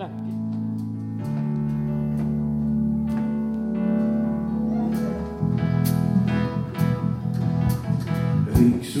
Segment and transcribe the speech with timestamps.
[0.00, 0.36] napkin.
[8.56, 8.96] Riks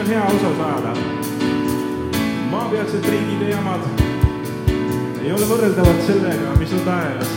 [0.00, 0.94] on hea osa saada.
[2.50, 3.80] maapealsed riigid ja jamad
[5.22, 7.30] ei ole võrreldavad sellega, mis on taevas.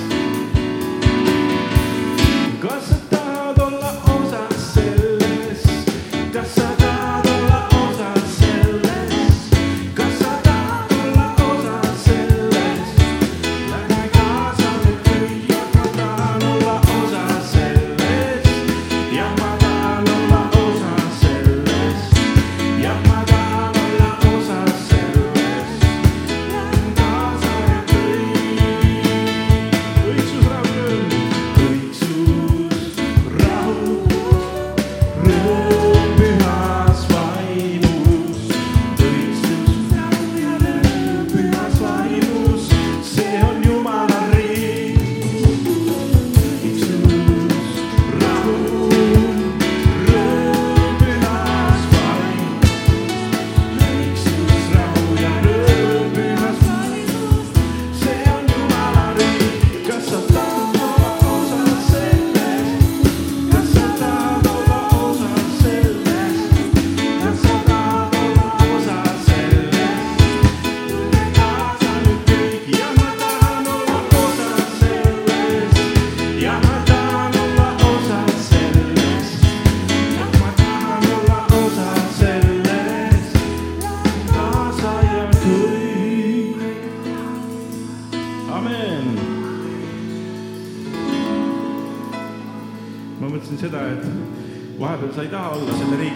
[2.59, 2.96] kas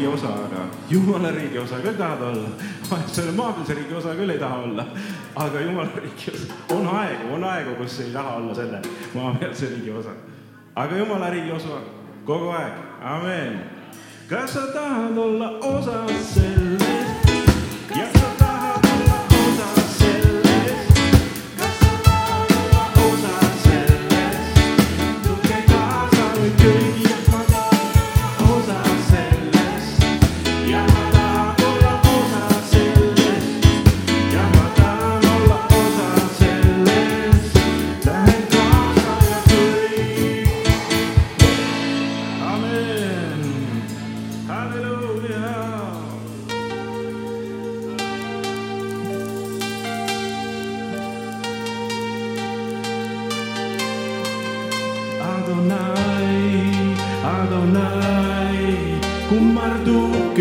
[0.01, 2.50] riigi osa, aga jumala riigi osa küll tahad olla.
[3.07, 4.86] selle maapealse riigi osa küll ei taha olla,
[5.36, 8.81] aga jumala riigi osa, on aegu, on aegu, kus ei taha olla selle
[9.13, 10.09] maapealse riigi osa.
[10.75, 11.81] aga jumala riigi osa
[12.25, 13.59] kogu aeg, amen.
[14.30, 16.81] kas sa tahad olla osa sellest?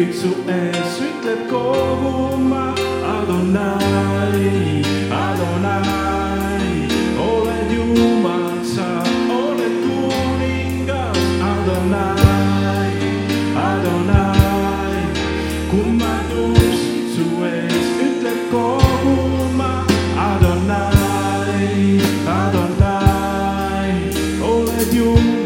[0.00, 2.73] kõik su ees ütleb kogu maa.
[3.05, 4.81] Adonai,
[5.12, 6.70] Adonai,
[7.20, 8.87] oled Jumal, sa
[9.29, 11.20] oled kuningas.
[11.50, 12.94] Adonai,
[13.67, 15.02] Adonai,
[15.69, 16.81] kummardus
[17.12, 19.19] su ees ütleb kogu
[19.61, 19.85] maa.
[20.31, 22.00] Adonai,
[22.38, 23.93] Adonai,
[24.41, 25.39] oled Jumal.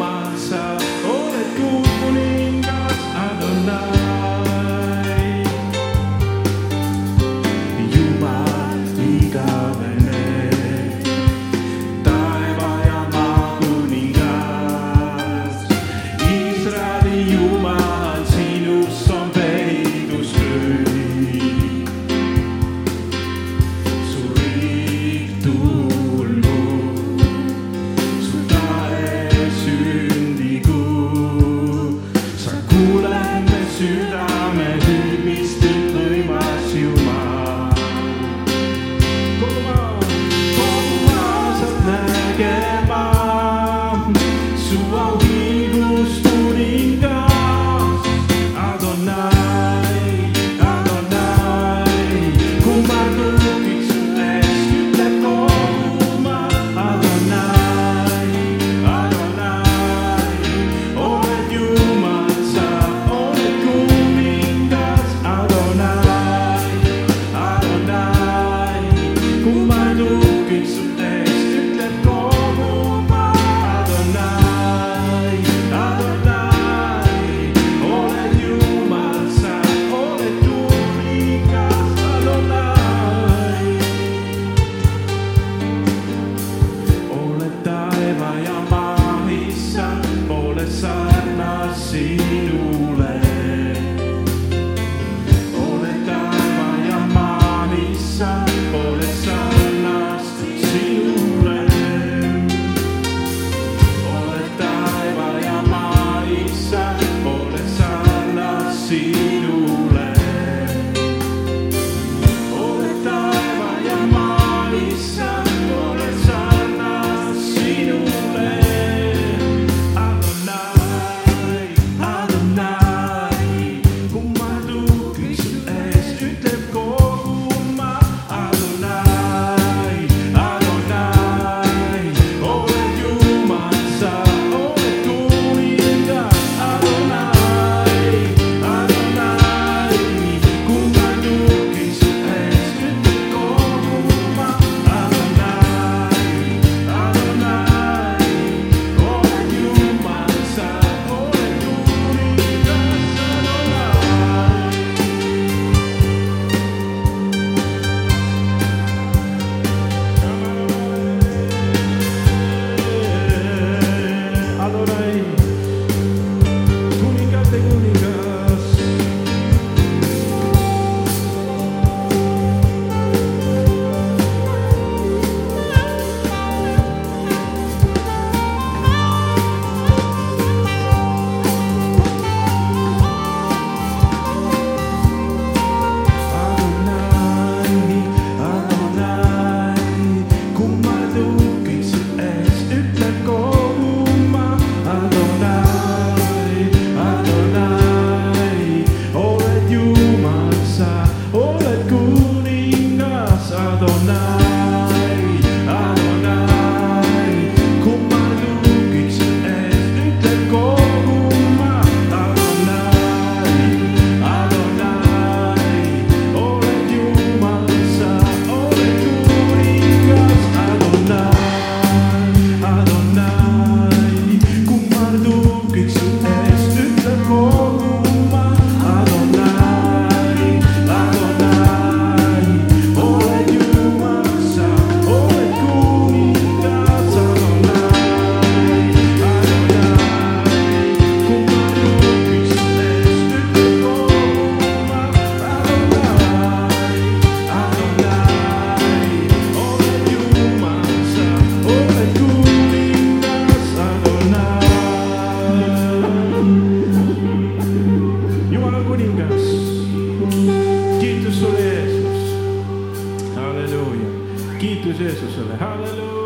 [264.64, 266.23] kiitus Jeesusele, halleluuja.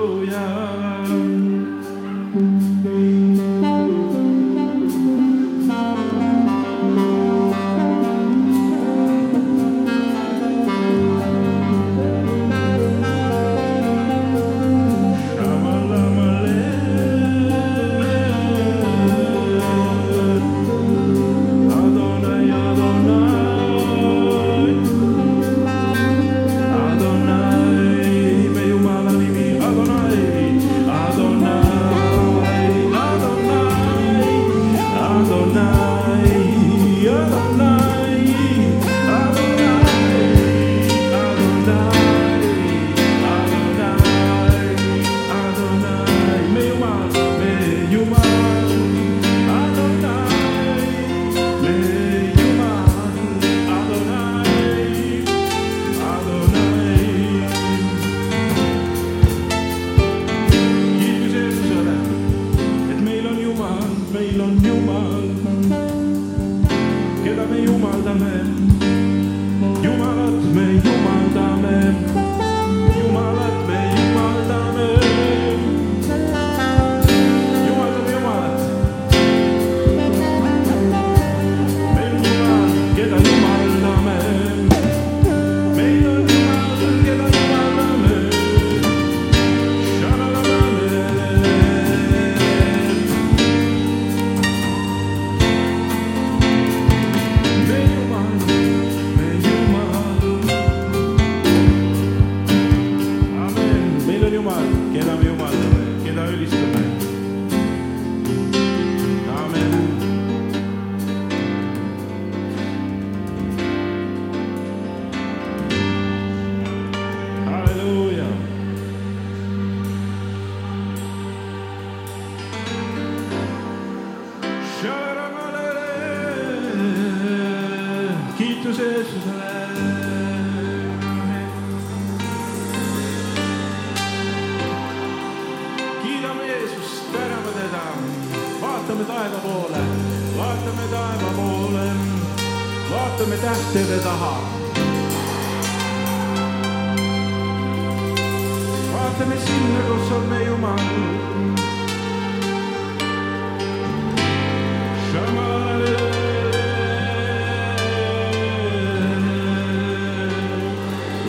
[149.18, 150.78] Vaatame sinna, kus on meie Jumal.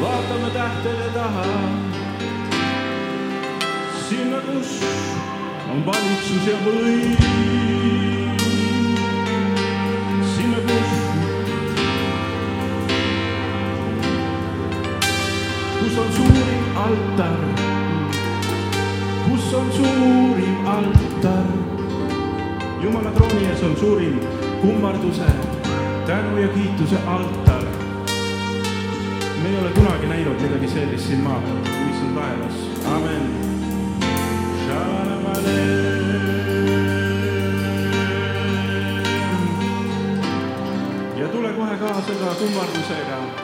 [0.01, 1.46] vaatame tähtede taha
[4.10, 4.84] sinna, kus
[5.72, 7.17] on valitsus ja võim.
[10.36, 10.91] sinna, kus,
[15.79, 17.68] kus on suurim altar,
[19.50, 21.46] kus on suurim altar.
[22.82, 24.20] jumala trooni ees on suurim
[24.62, 25.25] kummarduse,
[26.06, 27.63] tänu ja kiituse altar.
[29.44, 32.56] me ei ole kunagi näinud midagi sellist siin maa peal, mis on taevas,
[32.96, 33.24] amen
[41.18, 43.38] ja tule kohe kaasa ka kummardusega.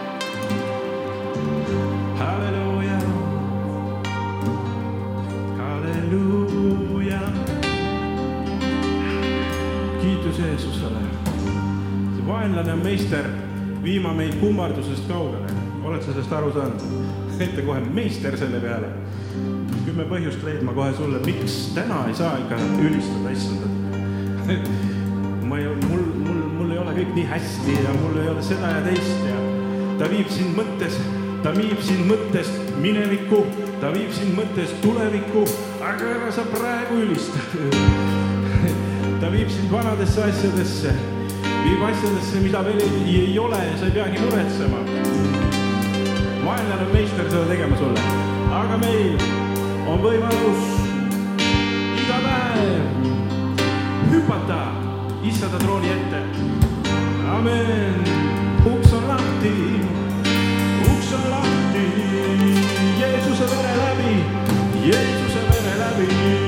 [12.46, 13.26] Vaenlane on meister
[13.84, 15.48] viima meid kummardusest kaugele,
[15.82, 16.84] oled sa sellest aru saanud?
[17.46, 18.92] ette kohe meister selle peale
[19.86, 24.46] kümme põhjust leidma kohe sulle, miks täna ei saa ikka ülistada issandat.
[25.50, 28.72] ma ei, mul, mul, mul ei ole kõik nii hästi ja mul ei ole seda
[28.76, 29.42] ja teist ja
[29.98, 31.02] ta viib sind mõttes,
[31.42, 32.54] ta viib sind mõttes
[32.86, 33.42] minevikku,
[33.82, 35.48] ta viib sind mõttes tulevikku,
[35.82, 37.42] aga ära sa praegu ülista.
[39.22, 40.98] ta viib sind vanadesse asjadesse,
[41.66, 44.80] viib asjadesse, mida veel ei, ei ole sa ei peagi muretsema.
[46.46, 48.04] vaenlane on meister seda tegema sulle,
[48.60, 49.16] aga meil
[49.90, 50.68] on võimalus
[52.04, 53.10] iga päev
[54.14, 54.62] hüpata
[55.26, 56.22] issanda trooni ette.
[57.34, 58.02] amen,
[58.74, 59.58] uks on lahti,
[60.94, 61.86] uks on lahti
[63.02, 64.18] Jeesuse vere läbi,
[64.90, 66.45] Jeesuse vere läbi.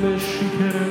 [0.00, 0.89] She can't.